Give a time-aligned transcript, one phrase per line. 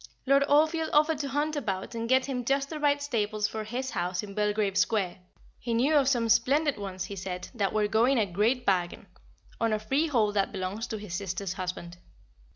[0.25, 3.91] Lord Oldfield offered to hunt about and get him just the right stables for his
[3.91, 5.19] house in Belgrave Square;
[5.59, 9.05] he knew of some splendid ones, he said, that were going a great bargain,
[9.59, 11.97] on a freehold that belongs to his sister's husband.